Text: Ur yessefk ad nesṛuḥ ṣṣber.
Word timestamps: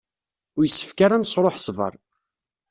Ur 0.57 0.63
yessefk 0.65 0.99
ad 1.05 1.11
nesṛuḥ 1.17 1.55
ṣṣber. 1.59 1.93